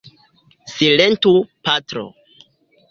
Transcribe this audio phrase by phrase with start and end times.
[0.75, 1.33] Silentu,
[1.65, 2.05] patro!